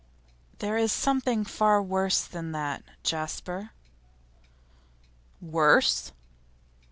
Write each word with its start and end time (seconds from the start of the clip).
'There 0.57 0.77
is 0.77 0.91
something 0.91 1.45
far 1.45 1.79
worse 1.79 2.21
than 2.23 2.53
that, 2.53 2.81
Jasper.' 3.03 3.69
'Worse? 5.39 6.11